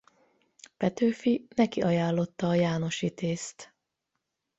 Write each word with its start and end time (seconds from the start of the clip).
Petőfi 0.77 1.47
neki 1.55 1.81
ajánlotta 1.81 2.47
a 2.47 2.53
János 2.53 2.99
Vitézt. 2.99 3.73